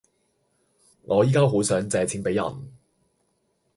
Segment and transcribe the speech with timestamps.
[1.03, 2.43] 我依家好想借錢俾人